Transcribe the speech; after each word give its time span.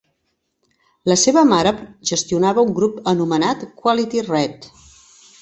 La 1.11 1.17
seva 1.23 1.43
mare 1.49 1.73
gestionava 2.13 2.65
un 2.69 2.73
grup 2.81 2.99
anomenat 3.13 3.63
Quality 3.83 4.27
Red. 4.33 4.69